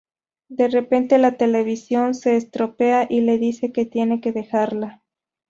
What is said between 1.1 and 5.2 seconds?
la televisión se estropea y le dice que tiene que dejarla.